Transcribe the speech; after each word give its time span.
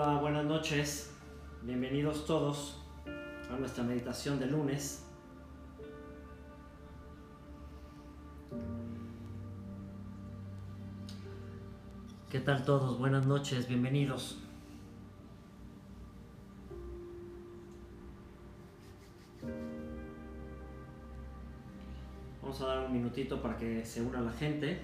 Buenas 0.00 0.46
noches. 0.46 1.14
Bienvenidos 1.60 2.24
todos 2.24 2.78
a 3.50 3.56
nuestra 3.58 3.84
meditación 3.84 4.38
de 4.38 4.46
lunes. 4.46 5.04
¿Qué 12.30 12.40
tal 12.40 12.64
todos? 12.64 12.98
Buenas 12.98 13.26
noches, 13.26 13.68
bienvenidos. 13.68 14.38
Vamos 22.40 22.58
a 22.62 22.66
dar 22.68 22.86
un 22.86 22.92
minutito 22.94 23.42
para 23.42 23.58
que 23.58 23.84
se 23.84 24.00
una 24.00 24.22
la 24.22 24.32
gente. 24.32 24.80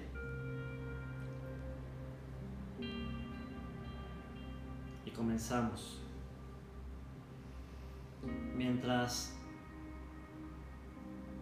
Comenzamos. 5.17 5.99
Mientras 8.55 9.35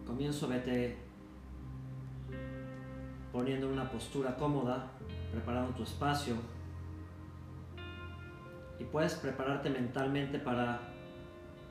comienzo, 0.06 0.48
vete 0.48 0.96
poniendo 3.32 3.70
una 3.70 3.88
postura 3.90 4.34
cómoda, 4.36 4.86
preparando 5.30 5.74
tu 5.74 5.82
espacio. 5.82 6.34
Y 8.78 8.84
puedes 8.84 9.14
prepararte 9.14 9.70
mentalmente 9.70 10.38
para 10.38 10.80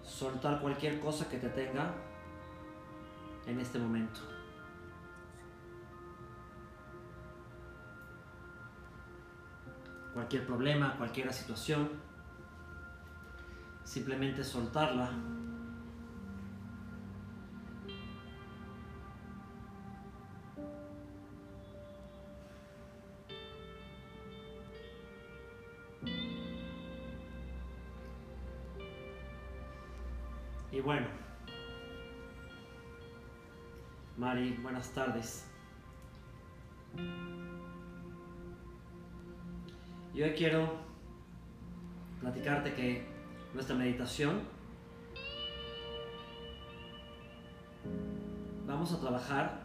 soltar 0.03 0.61
cualquier 0.61 0.99
cosa 0.99 1.27
que 1.27 1.37
te 1.37 1.49
tenga 1.49 1.93
en 3.47 3.59
este 3.59 3.79
momento. 3.79 4.34
Cualquier 10.15 10.47
problema, 10.47 10.95
cualquier 10.97 11.33
situación, 11.33 11.89
simplemente 13.83 14.45
soltarla. 14.45 15.11
Y 30.71 30.79
bueno, 30.79 31.07
Mari, 34.15 34.55
buenas 34.63 34.93
tardes. 34.93 35.54
Y 40.15 40.23
hoy 40.23 40.31
quiero 40.31 40.69
platicarte 42.21 42.73
que 42.73 43.05
nuestra 43.53 43.75
meditación 43.75 44.43
vamos 48.65 48.93
a 48.93 49.01
trabajar 49.01 49.59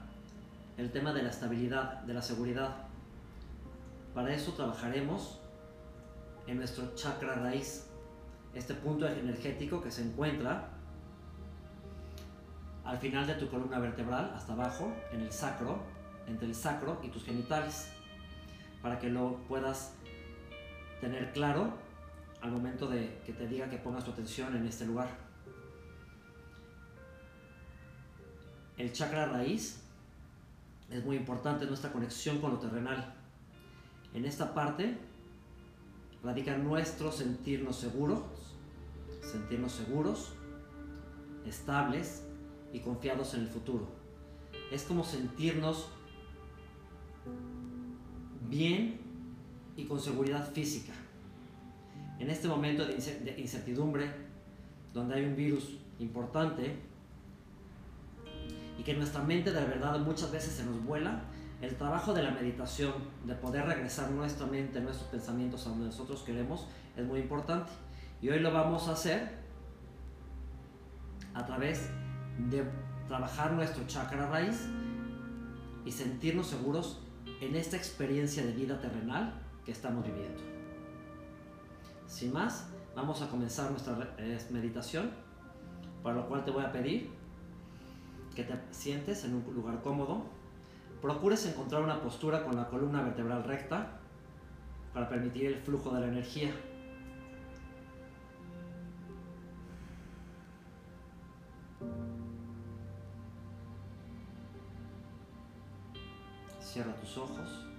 el 0.76 0.90
tema 0.90 1.12
de 1.12 1.22
la 1.22 1.30
estabilidad, 1.30 2.00
de 2.00 2.14
la 2.14 2.20
seguridad. 2.20 2.88
Para 4.12 4.34
eso 4.34 4.52
trabajaremos 4.54 5.40
en 6.48 6.56
nuestro 6.56 6.96
chakra 6.96 7.36
raíz, 7.36 7.88
este 8.52 8.74
punto 8.74 9.06
energético 9.06 9.80
que 9.80 9.92
se 9.92 10.02
encuentra 10.02 10.70
al 12.84 12.98
final 12.98 13.24
de 13.24 13.34
tu 13.34 13.48
columna 13.48 13.78
vertebral, 13.78 14.32
hasta 14.34 14.54
abajo, 14.54 14.92
en 15.12 15.20
el 15.20 15.30
sacro, 15.30 15.78
entre 16.26 16.48
el 16.48 16.56
sacro 16.56 16.98
y 17.04 17.08
tus 17.10 17.24
genitales, 17.24 17.92
para 18.82 18.98
que 18.98 19.10
lo 19.10 19.36
puedas 19.46 19.94
tener 21.00 21.32
claro 21.32 21.72
al 22.42 22.52
momento 22.52 22.88
de 22.88 23.20
que 23.24 23.32
te 23.32 23.46
diga 23.46 23.68
que 23.68 23.78
pongas 23.78 24.04
tu 24.04 24.10
atención 24.10 24.56
en 24.56 24.66
este 24.66 24.86
lugar. 24.86 25.08
El 28.76 28.92
chakra 28.92 29.26
raíz 29.26 29.82
es 30.90 31.04
muy 31.04 31.16
importante, 31.16 31.66
nuestra 31.66 31.92
conexión 31.92 32.40
con 32.40 32.52
lo 32.52 32.58
terrenal. 32.58 33.14
En 34.14 34.24
esta 34.24 34.54
parte 34.54 34.98
radica 36.22 36.56
nuestro 36.56 37.12
sentirnos 37.12 37.76
seguros, 37.76 38.22
sentirnos 39.22 39.72
seguros, 39.72 40.32
estables 41.46 42.24
y 42.72 42.80
confiados 42.80 43.34
en 43.34 43.40
el 43.42 43.48
futuro. 43.48 43.88
Es 44.72 44.84
como 44.84 45.04
sentirnos 45.04 45.88
bien 48.48 49.09
y 49.80 49.84
con 49.86 49.98
seguridad 49.98 50.46
física. 50.52 50.92
En 52.18 52.28
este 52.28 52.48
momento 52.48 52.84
de 52.84 53.34
incertidumbre, 53.38 54.10
donde 54.92 55.14
hay 55.14 55.24
un 55.24 55.36
virus 55.36 55.78
importante 55.98 56.76
y 58.78 58.82
que 58.82 58.94
nuestra 58.94 59.22
mente 59.22 59.52
de 59.52 59.64
verdad 59.64 59.98
muchas 60.00 60.30
veces 60.30 60.52
se 60.54 60.64
nos 60.64 60.84
vuela, 60.84 61.22
el 61.62 61.76
trabajo 61.76 62.12
de 62.14 62.22
la 62.22 62.30
meditación, 62.30 62.92
de 63.26 63.34
poder 63.34 63.66
regresar 63.66 64.10
nuestra 64.10 64.46
mente, 64.46 64.80
nuestros 64.80 65.08
pensamientos 65.08 65.66
a 65.66 65.70
donde 65.70 65.86
nosotros 65.86 66.22
queremos, 66.22 66.66
es 66.96 67.06
muy 67.06 67.20
importante. 67.20 67.70
Y 68.22 68.28
hoy 68.28 68.40
lo 68.40 68.52
vamos 68.52 68.88
a 68.88 68.92
hacer 68.92 69.38
a 71.34 71.44
través 71.44 71.88
de 72.50 72.64
trabajar 73.08 73.52
nuestro 73.52 73.86
chakra 73.86 74.28
raíz 74.28 74.66
y 75.84 75.92
sentirnos 75.92 76.48
seguros 76.48 77.00
en 77.40 77.56
esta 77.56 77.76
experiencia 77.76 78.44
de 78.44 78.52
vida 78.52 78.80
terrenal 78.80 79.49
estamos 79.70 80.04
viviendo. 80.04 80.40
Sin 82.06 82.32
más, 82.32 82.68
vamos 82.94 83.22
a 83.22 83.28
comenzar 83.28 83.70
nuestra 83.70 83.96
meditación, 84.50 85.10
para 86.02 86.16
lo 86.16 86.28
cual 86.28 86.44
te 86.44 86.50
voy 86.50 86.64
a 86.64 86.72
pedir 86.72 87.10
que 88.34 88.44
te 88.44 88.54
sientes 88.70 89.24
en 89.24 89.34
un 89.34 89.54
lugar 89.54 89.80
cómodo. 89.82 90.24
Procures 91.00 91.46
encontrar 91.46 91.82
una 91.82 92.02
postura 92.02 92.44
con 92.44 92.56
la 92.56 92.68
columna 92.68 93.02
vertebral 93.02 93.44
recta 93.44 94.00
para 94.92 95.08
permitir 95.08 95.46
el 95.46 95.56
flujo 95.56 95.94
de 95.94 96.00
la 96.00 96.06
energía. 96.08 96.52
Cierra 106.60 106.94
tus 106.96 107.16
ojos. 107.16 107.69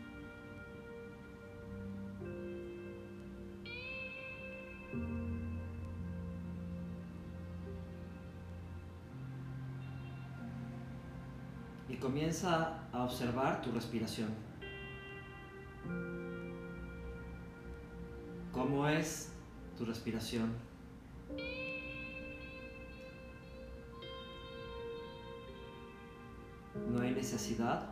Y 11.91 11.97
comienza 11.97 12.87
a 12.93 13.03
observar 13.03 13.61
tu 13.61 13.69
respiración. 13.73 14.29
¿Cómo 18.53 18.87
es 18.87 19.33
tu 19.77 19.83
respiración? 19.83 20.53
No 26.89 27.01
hay 27.01 27.11
necesidad 27.11 27.89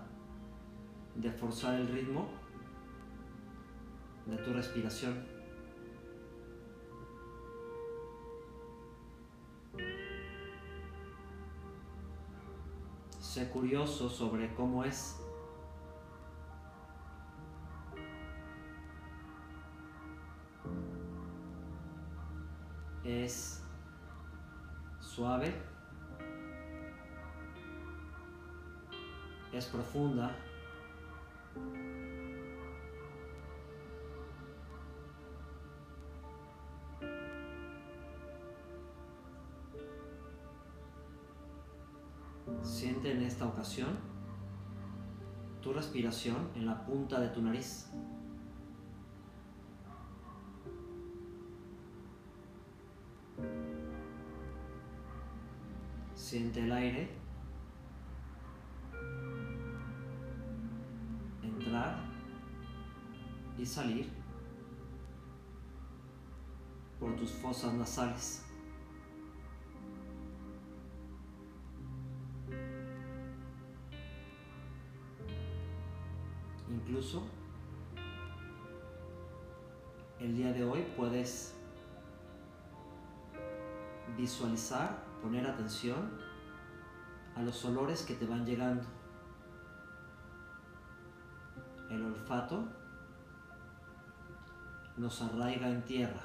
de 1.15 1.29
forzar 1.31 1.75
el 1.75 1.89
ritmo 1.89 2.29
de 4.27 4.37
tu 4.37 4.53
respiración. 4.53 5.38
Sé 13.39 13.47
curioso 13.47 14.09
sobre 14.09 14.53
cómo 14.53 14.83
es. 14.83 15.17
Es 23.05 23.63
suave. 24.99 25.53
Es 29.53 29.65
profunda. 29.67 30.35
Tu 45.61 45.73
respiración 45.73 46.49
en 46.55 46.65
la 46.65 46.85
punta 46.85 47.19
de 47.19 47.27
tu 47.29 47.41
nariz. 47.41 47.89
Siente 56.15 56.63
el 56.63 56.71
aire 56.71 57.09
entrar 61.41 61.99
y 63.57 63.65
salir 63.65 64.09
por 66.99 67.15
tus 67.17 67.31
fosas 67.31 67.73
nasales. 67.73 68.48
Incluso 76.89 77.21
el 80.19 80.35
día 80.35 80.51
de 80.51 80.63
hoy 80.63 80.83
puedes 80.97 81.53
visualizar, 84.17 84.97
poner 85.21 85.45
atención 85.45 86.09
a 87.35 87.43
los 87.43 87.63
olores 87.63 88.01
que 88.01 88.15
te 88.15 88.25
van 88.25 88.43
llegando. 88.43 88.87
El 91.91 92.05
olfato 92.05 92.67
nos 94.97 95.21
arraiga 95.21 95.69
en 95.69 95.85
tierra. 95.85 96.23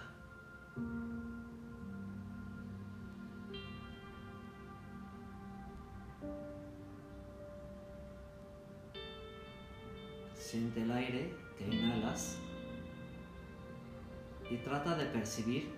Siente 10.55 10.83
el 10.83 10.93
aire 10.93 11.35
que 11.59 11.67
inhalas 11.67 12.39
y 14.49 14.57
trata 14.59 14.97
de 14.97 15.07
percibir 15.07 15.69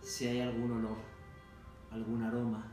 si 0.00 0.28
hay 0.28 0.42
algún 0.42 0.70
olor, 0.70 0.98
algún 1.90 2.22
aroma. 2.22 2.72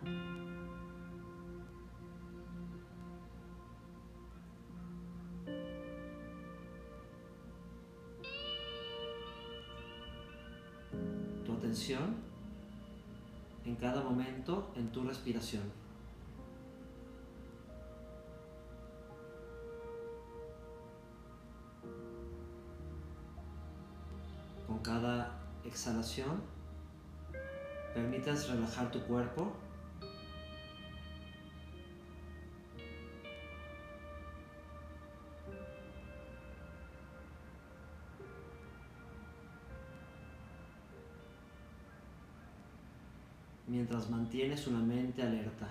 Tu 11.43 11.51
atención 11.51 12.15
en 13.65 13.75
cada 13.77 14.03
momento 14.03 14.71
en 14.75 14.91
tu 14.91 15.03
respiración. 15.03 15.86
Exhalación, 25.87 26.41
permitas 27.93 28.49
relajar 28.49 28.91
tu 28.91 29.01
cuerpo. 29.03 29.53
Mientras 43.65 44.09
mantienes 44.09 44.67
una 44.67 44.79
mente 44.79 45.21
alerta, 45.23 45.69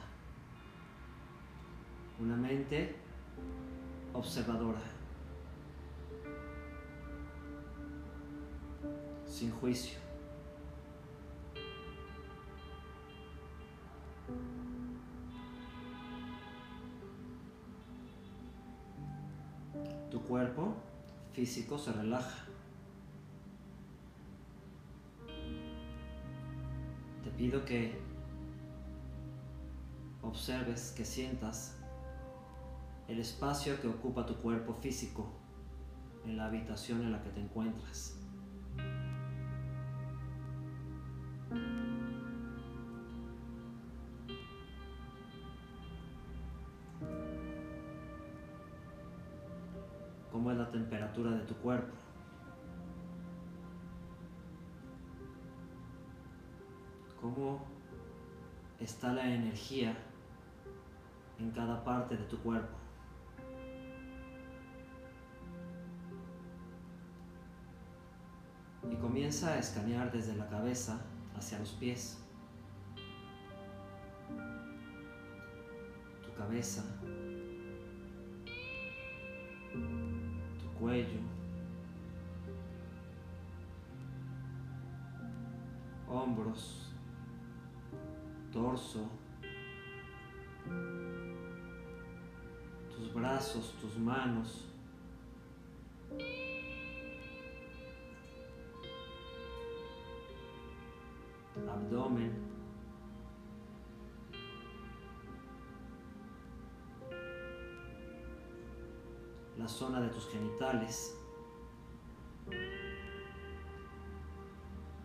una 2.19 2.37
mente 2.37 2.97
observadora. 4.15 4.97
sin 9.37 9.51
juicio. 9.51 10.06
Cuerpo 20.27 20.75
físico 21.33 21.79
se 21.79 21.93
relaja. 21.93 22.47
Te 27.25 27.31
pido 27.31 27.65
que 27.65 27.99
observes, 30.23 30.93
que 30.97 31.05
sientas 31.05 31.77
el 33.09 33.21
espacio 33.21 33.81
que 33.81 33.89
ocupa 33.89 34.27
tu 34.27 34.37
cuerpo 34.37 34.75
físico 34.75 35.33
en 36.25 36.37
la 36.37 36.47
habitación 36.47 37.03
en 37.03 37.13
la 37.13 37.23
que 37.23 37.31
te 37.31 37.41
encuentras. 37.41 38.26
Temperatura 50.77 51.31
de 51.31 51.41
tu 51.45 51.55
cuerpo. 51.57 51.95
Cómo 57.19 57.65
está 58.79 59.13
la 59.15 59.27
energía 59.27 59.97
en 61.39 61.51
cada 61.51 61.83
parte 61.83 62.17
de 62.17 62.25
tu 62.25 62.39
cuerpo. 62.43 62.77
Y 68.91 68.97
comienza 68.97 69.55
a 69.55 69.59
escanear 69.59 70.13
desde 70.13 70.37
la 70.37 70.47
cabeza 70.49 71.01
hacia 71.35 71.59
los 71.59 71.73
pies. 71.73 72.23
Tu 76.23 76.33
cabeza, 76.35 76.85
cuello, 80.79 81.21
hombros, 86.09 86.93
torso, 88.53 89.09
tus 92.95 93.13
brazos, 93.15 93.75
tus 93.81 93.99
manos, 93.99 94.67
abdomen, 101.69 102.46
la 109.67 109.73
zona 109.73 110.01
de 110.01 110.09
tus 110.11 110.29
genitales. 110.29 111.19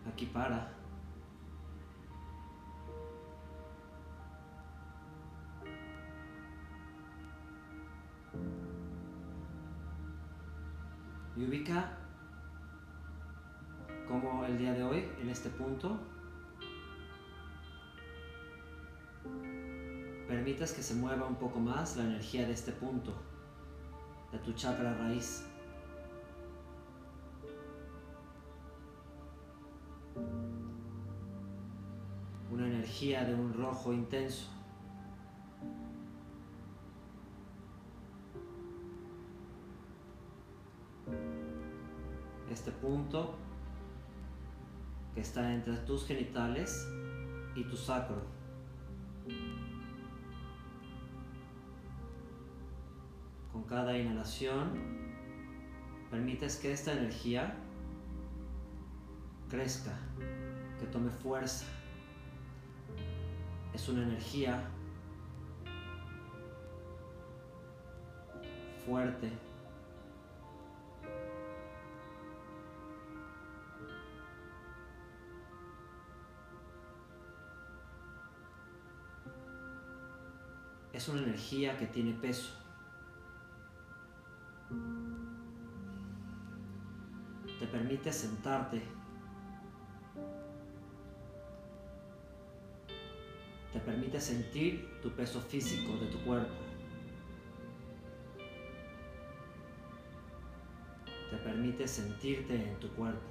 Aquí 0.08 0.26
para. 0.26 0.72
Y 11.36 11.44
ubica 11.44 11.98
como 14.06 14.44
el 14.44 14.56
día 14.58 14.74
de 14.74 14.84
hoy, 14.84 15.08
en 15.20 15.28
este 15.28 15.50
punto, 15.50 15.98
permitas 20.28 20.72
que 20.72 20.84
se 20.84 20.94
mueva 20.94 21.26
un 21.26 21.34
poco 21.34 21.58
más 21.58 21.96
la 21.96 22.04
energía 22.04 22.46
de 22.46 22.52
este 22.52 22.70
punto 22.70 23.31
de 24.32 24.38
tu 24.38 24.52
chakra 24.54 24.94
raíz. 24.94 25.46
Una 32.50 32.66
energía 32.66 33.24
de 33.24 33.34
un 33.34 33.52
rojo 33.52 33.92
intenso. 33.92 34.50
Este 42.50 42.70
punto 42.70 43.34
que 45.14 45.20
está 45.20 45.52
entre 45.52 45.76
tus 45.78 46.06
genitales 46.06 46.86
y 47.54 47.64
tu 47.64 47.76
sacro. 47.76 48.41
Cada 53.72 53.96
inhalación, 53.96 54.74
permites 56.10 56.56
que 56.56 56.72
esta 56.72 56.92
energía 56.92 57.54
crezca, 59.48 59.96
que 60.78 60.84
tome 60.88 61.10
fuerza. 61.10 61.64
Es 63.72 63.88
una 63.88 64.02
energía 64.02 64.62
fuerte. 68.84 69.32
Es 80.92 81.08
una 81.08 81.22
energía 81.22 81.78
que 81.78 81.86
tiene 81.86 82.12
peso. 82.12 82.61
Permite 87.92 88.12
sentarte. 88.12 88.82
Te 93.70 93.80
permite 93.80 94.18
sentir 94.18 94.88
tu 95.02 95.10
peso 95.10 95.40
físico 95.40 95.98
de 95.98 96.06
tu 96.06 96.18
cuerpo. 96.24 96.54
Te 101.30 101.36
permite 101.36 101.86
sentirte 101.86 102.54
en 102.54 102.80
tu 102.80 102.88
cuerpo. 102.94 103.28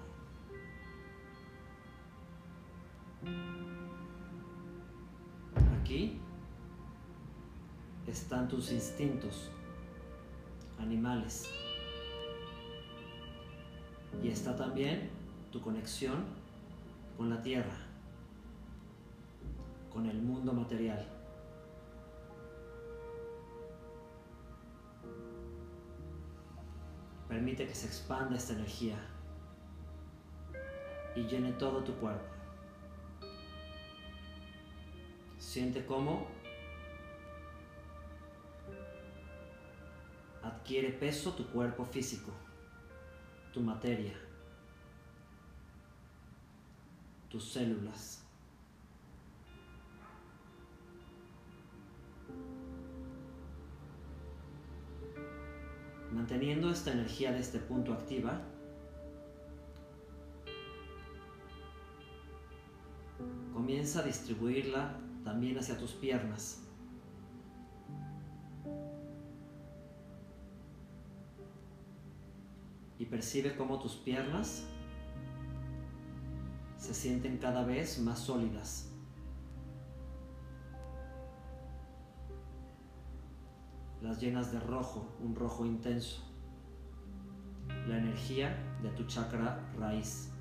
Aquí 5.81 6.19
están 8.05 8.47
tus 8.47 8.71
instintos 8.71 9.49
animales. 10.77 11.49
Y 14.21 14.29
está 14.29 14.55
también 14.55 15.09
tu 15.51 15.61
conexión 15.61 16.25
con 17.17 17.29
la 17.29 17.41
tierra, 17.41 17.77
con 19.91 20.05
el 20.05 20.21
mundo 20.21 20.53
material. 20.53 21.07
Permite 27.27 27.65
que 27.65 27.73
se 27.73 27.87
expanda 27.87 28.35
esta 28.35 28.53
energía 28.53 28.97
y 31.15 31.23
llene 31.23 31.53
todo 31.53 31.83
tu 31.83 31.93
cuerpo. 31.93 32.25
Siente 35.37 35.85
cómo 35.85 36.27
adquiere 40.43 40.89
peso 40.89 41.31
tu 41.33 41.45
cuerpo 41.47 41.85
físico, 41.85 42.31
tu 43.51 43.61
materia, 43.61 44.13
tus 47.29 47.51
células. 47.51 48.23
Manteniendo 56.11 56.69
esta 56.69 56.91
energía 56.91 57.31
de 57.31 57.39
este 57.39 57.59
punto 57.59 57.93
activa, 57.93 58.41
comienza 63.53 63.99
a 63.99 64.03
distribuirla 64.03 64.97
también 65.23 65.57
hacia 65.57 65.77
tus 65.77 65.91
piernas. 65.91 66.70
Percibe 73.11 73.57
cómo 73.57 73.77
tus 73.77 73.97
piernas 73.97 74.65
se 76.77 76.93
sienten 76.93 77.37
cada 77.37 77.65
vez 77.65 77.99
más 77.99 78.17
sólidas. 78.19 78.89
Las 84.01 84.19
llenas 84.21 84.53
de 84.53 84.61
rojo, 84.61 85.13
un 85.19 85.35
rojo 85.35 85.65
intenso. 85.65 86.23
La 87.87 87.97
energía 87.97 88.57
de 88.81 88.89
tu 88.91 89.03
chakra 89.05 89.59
raíz. 89.77 90.31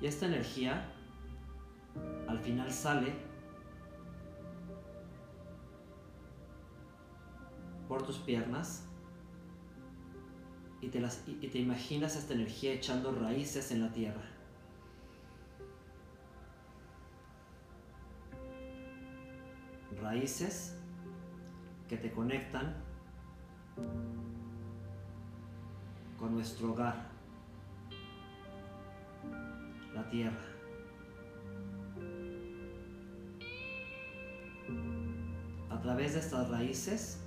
Y 0.00 0.06
esta 0.06 0.26
energía 0.26 0.92
al 2.26 2.40
final 2.40 2.70
sale 2.70 3.14
por 7.88 8.02
tus 8.02 8.18
piernas 8.18 8.88
y 10.84 11.48
te, 11.48 11.58
imaginas 11.58 12.14
esta 12.14 12.34
energía 12.34 12.74
echando 12.74 13.12
raíces 13.12 13.70
en 13.70 13.80
la 13.80 13.90
tierra. 13.90 14.20
Raíces 20.02 20.76
que 21.88 21.96
te 21.96 22.10
conectan 22.12 22.74
con 26.18 26.34
nuestro 26.34 26.72
hogar, 26.72 27.08
la 29.94 30.06
tierra. 30.10 30.44
A 35.70 35.80
través 35.80 36.12
de 36.12 36.20
estas 36.20 36.50
raíces 36.50 37.20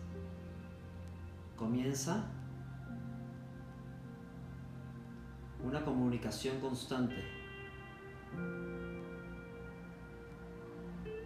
comienza 1.55 2.36
una 5.67 5.83
comunicación 5.83 6.61
constante 6.61 7.21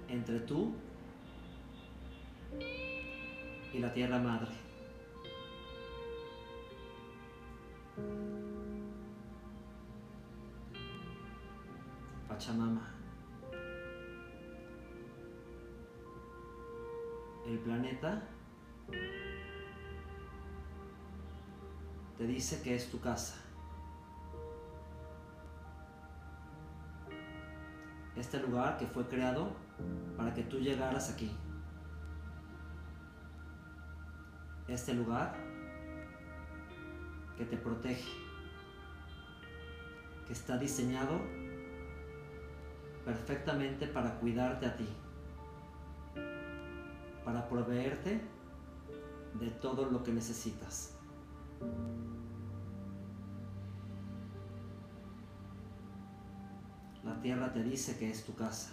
entre 0.08 0.40
tú 0.40 0.74
y 3.72 3.78
la 3.78 3.94
Tierra 3.94 4.18
Madre. 4.18 4.50
Pachamama. 12.28 12.96
El 17.46 17.60
planeta 17.60 18.28
te 22.18 22.26
dice 22.26 22.64
que 22.64 22.74
es 22.74 22.90
tu 22.90 23.00
casa. 23.00 23.51
Este 28.22 28.40
lugar 28.40 28.78
que 28.78 28.86
fue 28.86 29.08
creado 29.08 29.52
para 30.16 30.32
que 30.32 30.44
tú 30.44 30.60
llegaras 30.60 31.10
aquí. 31.10 31.32
Este 34.68 34.94
lugar 34.94 35.34
que 37.36 37.46
te 37.46 37.58
protege, 37.58 38.12
que 40.28 40.34
está 40.34 40.56
diseñado 40.60 41.20
perfectamente 43.06 43.88
para 43.88 44.20
cuidarte 44.20 44.68
a 44.68 44.78
ti, 44.78 44.88
para 47.26 47.50
proveerte 47.50 48.22
de 49.40 49.50
todo 49.50 49.90
lo 49.90 50.04
que 50.04 50.12
necesitas. 50.12 50.96
Tierra 57.22 57.54
te 57.54 57.62
dice 57.62 57.98
que 58.00 58.10
es 58.10 58.26
tu 58.26 58.34
casa. 58.34 58.72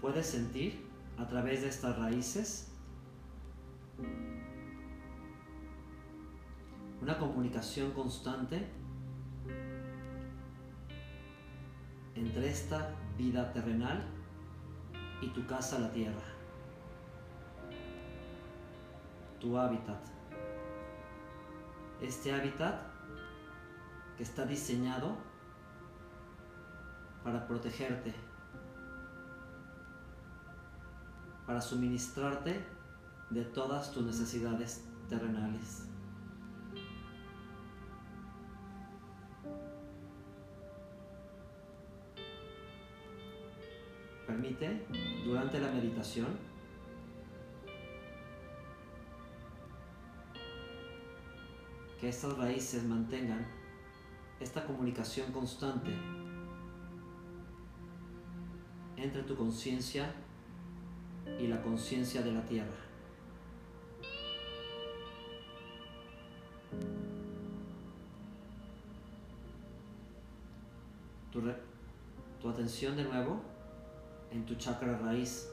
Puedes 0.00 0.26
sentir 0.26 0.86
a 1.18 1.26
través 1.26 1.62
de 1.62 1.68
estas 1.68 1.98
raíces 1.98 2.68
una 7.02 7.18
comunicación 7.18 7.90
constante 7.92 8.66
entre 12.14 12.48
esta 12.48 12.94
vida 13.18 13.52
terrenal 13.52 14.23
y 15.24 15.28
tu 15.28 15.46
casa, 15.46 15.78
la 15.78 15.90
tierra, 15.90 16.20
tu 19.40 19.56
hábitat. 19.56 19.98
Este 22.02 22.32
hábitat 22.32 22.82
que 24.18 24.22
está 24.22 24.44
diseñado 24.44 25.16
para 27.22 27.46
protegerte, 27.46 28.14
para 31.46 31.62
suministrarte 31.62 32.62
de 33.30 33.44
todas 33.46 33.92
tus 33.92 34.04
necesidades 34.04 34.84
terrenales. 35.08 35.88
Permite 44.34 44.84
durante 45.24 45.60
la 45.60 45.70
meditación 45.70 46.26
que 52.00 52.08
estas 52.08 52.36
raíces 52.36 52.82
mantengan 52.82 53.46
esta 54.40 54.66
comunicación 54.66 55.30
constante 55.30 55.92
entre 58.96 59.22
tu 59.22 59.36
conciencia 59.36 60.12
y 61.38 61.46
la 61.46 61.62
conciencia 61.62 62.20
de 62.22 62.32
la 62.32 62.44
tierra. 62.44 62.74
tu, 71.30 71.40
tu 72.40 72.48
atención 72.48 72.96
de 72.96 73.04
nuevo 73.04 73.53
en 74.34 74.44
tu 74.44 74.56
chakra 74.56 74.98
raíz, 74.98 75.48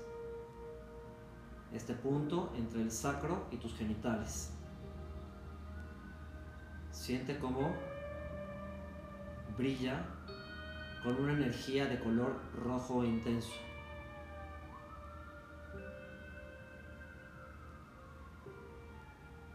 este 1.71 1.93
punto 1.93 2.51
entre 2.57 2.81
el 2.81 2.91
sacro 2.91 3.45
y 3.51 3.57
tus 3.57 3.75
genitales. 3.77 4.51
Siente 6.91 7.37
cómo 7.37 7.75
brilla 9.55 10.03
con 11.03 11.15
una 11.15 11.33
energía 11.33 11.85
de 11.85 11.99
color 11.99 12.41
rojo 12.55 13.03
intenso. 13.03 13.53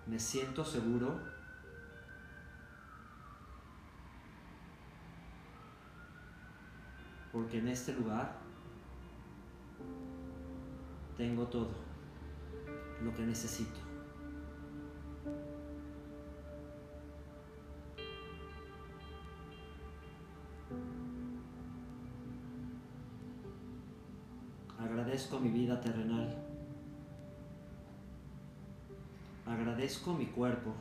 Me 0.07 0.21
siento 0.21 0.65
seguro 0.65 1.19
porque 7.33 7.59
en 7.59 7.69
este 7.69 7.93
lugar 7.93 8.46
tengo 11.17 11.47
todo 11.47 11.69
lo 13.03 13.15
que 13.15 13.25
necesito. 13.25 13.81
Agradezco 24.79 25.41
mi 25.41 25.51
vida 25.51 25.81
terrenal. 25.81 26.37
Agradezco 29.47 30.13
mi 30.13 30.27
cuerpo. 30.27 30.73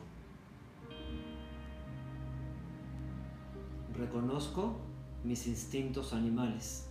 Reconozco 3.94 4.76
mis 5.24 5.46
instintos 5.46 6.12
animales. 6.12 6.90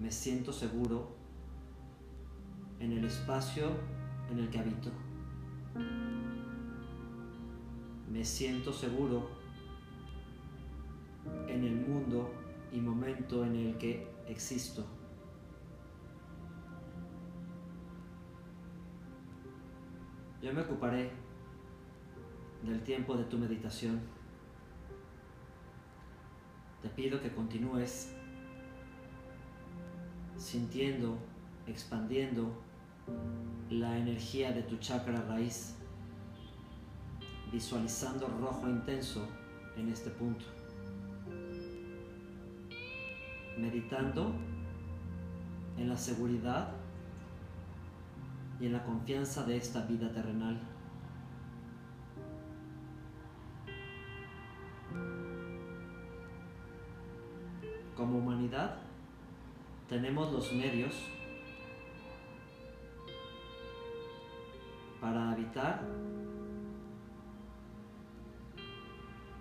Me 0.00 0.10
siento 0.12 0.52
seguro 0.52 1.08
en 2.78 2.92
el 2.92 3.04
espacio 3.04 3.70
en 4.30 4.38
el 4.38 4.48
que 4.48 4.58
habito. 4.58 4.90
Me 8.10 8.24
siento 8.24 8.72
seguro 8.72 9.28
en 11.48 11.64
el 11.64 11.74
mundo 11.74 12.30
y 12.72 12.80
momento 12.80 13.44
en 13.44 13.56
el 13.56 13.78
que 13.78 14.06
existo. 14.28 14.86
Yo 20.40 20.52
me 20.54 20.62
ocuparé 20.62 21.10
del 22.62 22.82
tiempo 22.84 23.16
de 23.16 23.24
tu 23.24 23.36
meditación. 23.36 24.00
Te 26.82 26.88
pido 26.88 27.20
que 27.20 27.34
continúes 27.34 28.14
sintiendo, 30.38 31.18
expandiendo 31.66 32.62
la 33.68 33.98
energía 33.98 34.52
de 34.52 34.62
tu 34.62 34.78
chakra 34.78 35.20
raíz, 35.28 35.74
visualizando 37.52 38.26
rojo 38.40 38.68
intenso 38.68 39.26
en 39.76 39.90
este 39.90 40.10
punto 40.10 40.46
meditando 43.58 44.32
en 45.76 45.88
la 45.88 45.96
seguridad 45.96 46.68
y 48.60 48.66
en 48.66 48.72
la 48.72 48.84
confianza 48.84 49.44
de 49.44 49.56
esta 49.56 49.84
vida 49.86 50.12
terrenal. 50.12 50.58
Como 57.96 58.18
humanidad 58.18 58.78
tenemos 59.88 60.30
los 60.30 60.52
medios 60.52 60.94
para 65.00 65.30
habitar 65.30 65.80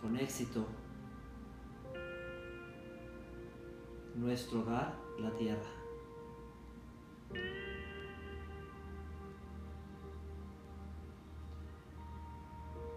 con 0.02 0.16
éxito 0.18 0.66
nuestro 4.16 4.62
hogar, 4.62 4.94
la 5.20 5.30
tierra. 5.32 5.70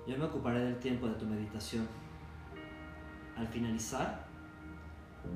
Yo 0.06 0.16
me 0.16 0.24
ocuparé 0.24 0.60
del 0.60 0.78
tiempo 0.78 1.06
de 1.08 1.14
tu 1.14 1.26
meditación. 1.26 1.86
Al 3.36 3.46
finalizar, 3.46 4.26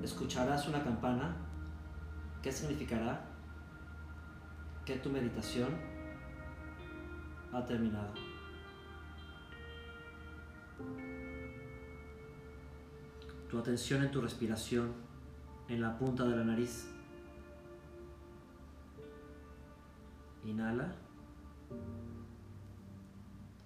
escucharás 0.03 0.69
una 0.69 0.83
campana 0.83 1.44
que 2.45 2.53
significará 2.53 3.25
que 4.85 4.97
tu 4.97 5.09
meditación 5.09 5.71
ha 7.55 7.65
terminado. 7.65 8.13
Tu 13.49 13.59
atención 13.59 14.05
en 14.05 14.11
tu 14.11 14.21
respiración 14.21 14.93
en 15.71 15.81
la 15.81 15.97
punta 15.97 16.25
de 16.25 16.37
la 16.37 16.45
nariz. 16.45 16.87
Inhala. 20.45 20.95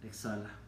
Exhala. 0.05 0.68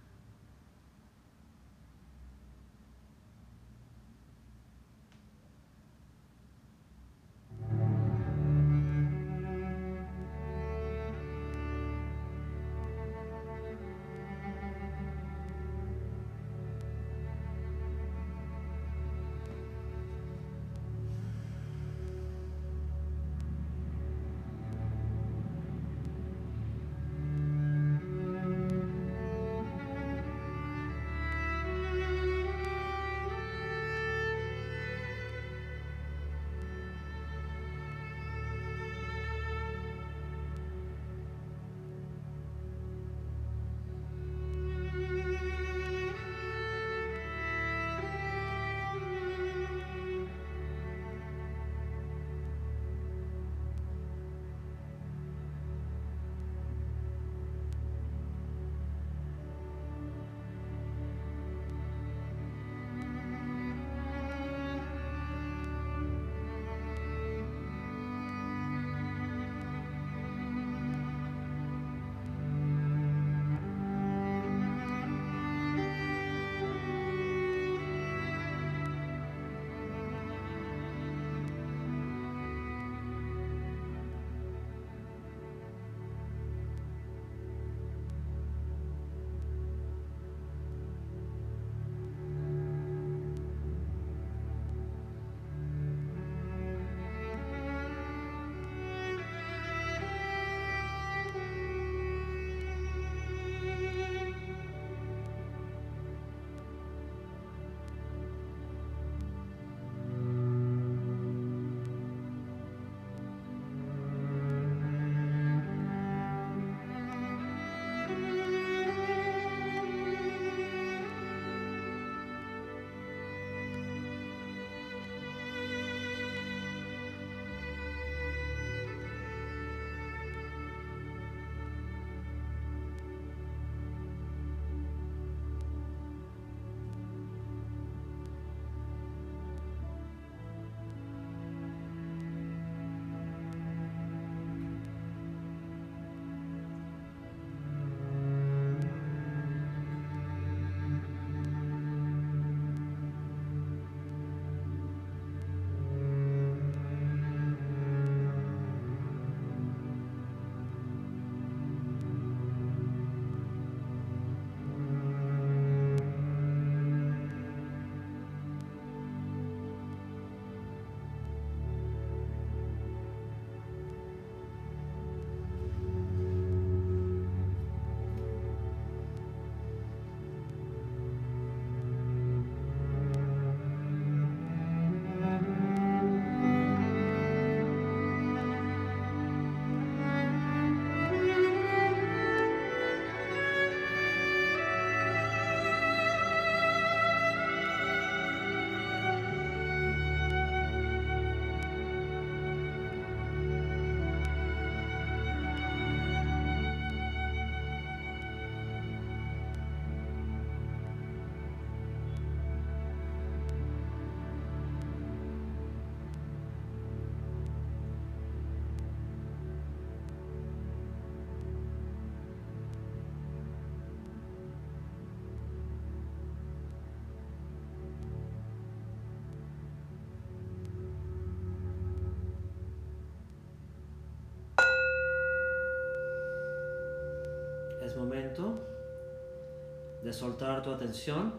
De 240.03 240.12
soltar 240.12 240.62
tu 240.62 240.71
atención 240.71 241.35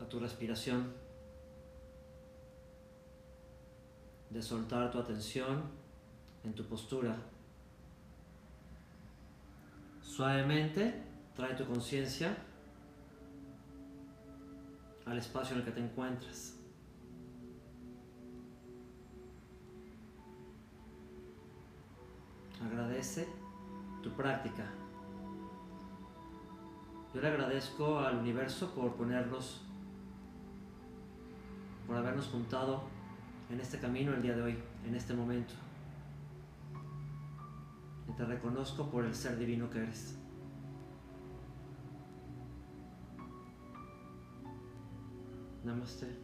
a 0.00 0.04
tu 0.06 0.18
respiración, 0.18 0.92
de 4.30 4.40
soltar 4.40 4.90
tu 4.90 4.98
atención 4.98 5.62
en 6.44 6.54
tu 6.54 6.64
postura. 6.64 7.14
Suavemente 10.02 11.02
trae 11.36 11.54
tu 11.54 11.66
conciencia 11.66 12.36
al 15.04 15.18
espacio 15.18 15.54
en 15.54 15.60
el 15.60 15.64
que 15.66 15.72
te 15.72 15.80
encuentras. 15.80 16.56
Agradece 22.64 23.41
tu 24.02 24.10
práctica. 24.10 24.64
Yo 27.14 27.20
le 27.20 27.28
agradezco 27.28 27.98
al 27.98 28.18
universo 28.18 28.74
por 28.74 28.94
ponernos, 28.94 29.62
por 31.86 31.96
habernos 31.96 32.26
juntado 32.28 32.84
en 33.50 33.60
este 33.60 33.78
camino 33.78 34.12
el 34.14 34.22
día 34.22 34.34
de 34.34 34.42
hoy, 34.42 34.58
en 34.86 34.94
este 34.94 35.14
momento. 35.14 35.54
Y 38.08 38.12
te 38.12 38.24
reconozco 38.24 38.90
por 38.90 39.04
el 39.04 39.14
ser 39.14 39.38
divino 39.38 39.70
que 39.70 39.78
eres. 39.78 40.18
Namaste. 45.64 46.18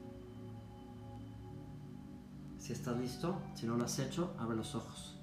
Si 2.57 2.73
estás 2.73 2.97
listo, 2.97 3.41
si 3.55 3.67
no 3.67 3.77
lo 3.77 3.85
has 3.85 3.99
hecho, 3.99 4.35
abre 4.38 4.57
los 4.57 4.75
ojos. 4.75 5.17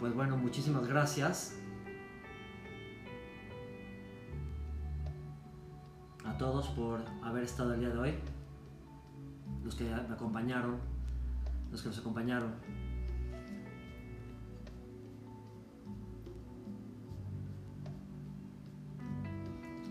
Pues 0.00 0.14
bueno, 0.14 0.38
muchísimas 0.38 0.88
gracias 0.88 1.54
a 6.24 6.38
todos 6.38 6.68
por 6.68 7.04
haber 7.22 7.44
estado 7.44 7.74
el 7.74 7.80
día 7.80 7.90
de 7.90 7.98
hoy, 7.98 8.14
los 9.62 9.74
que 9.74 9.84
me 9.84 10.14
acompañaron, 10.14 10.78
los 11.70 11.82
que 11.82 11.88
nos 11.90 11.98
acompañaron. 11.98 12.54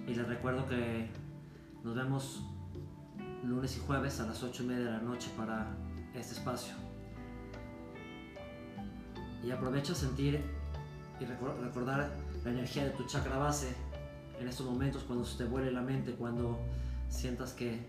Y 0.07 0.15
les 0.15 0.27
recuerdo 0.27 0.67
que 0.67 1.07
nos 1.83 1.95
vemos 1.95 2.43
lunes 3.43 3.77
y 3.77 3.79
jueves 3.81 4.19
a 4.19 4.25
las 4.25 4.41
8 4.41 4.63
y 4.63 4.65
media 4.65 4.85
de 4.85 4.91
la 4.91 5.01
noche 5.01 5.29
para 5.37 5.67
este 6.15 6.33
espacio. 6.33 6.88
Y 9.43 9.51
aprovecha 9.51 9.95
sentir 9.95 10.41
y 11.19 11.25
recordar 11.25 12.09
la 12.43 12.51
energía 12.51 12.85
de 12.85 12.91
tu 12.91 13.05
chakra 13.05 13.37
base 13.37 13.73
en 14.39 14.47
estos 14.47 14.65
momentos 14.65 15.03
cuando 15.03 15.25
se 15.25 15.37
te 15.37 15.45
vuele 15.45 15.71
la 15.71 15.81
mente, 15.81 16.13
cuando 16.13 16.59
sientas 17.09 17.53
que 17.53 17.85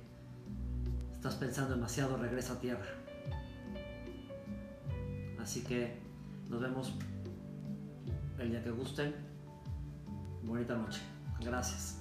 estás 1.13 1.35
pensando 1.35 1.75
demasiado, 1.75 2.17
regresa 2.17 2.55
a 2.55 2.61
tierra. 2.61 2.87
Así 5.41 5.63
que 5.63 5.99
nos 6.49 6.61
vemos 6.61 6.95
el 8.39 8.51
día 8.51 8.63
que 8.63 8.71
gusten. 8.71 9.15
Bonita 10.43 10.77
noche. 10.77 11.01
Gracias. 11.41 12.00